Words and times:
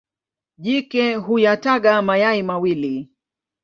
Jike 0.57 1.15
huyataga 1.15 2.01
mayai 2.01 2.43
mawili. 2.43 3.11